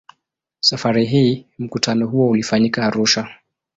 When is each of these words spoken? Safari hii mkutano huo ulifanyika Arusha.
Safari 0.59 1.05
hii 1.05 1.45
mkutano 1.57 2.07
huo 2.07 2.29
ulifanyika 2.29 2.85
Arusha. 2.85 3.29